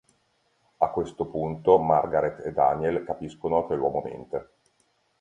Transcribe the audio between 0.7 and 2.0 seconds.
A questo punto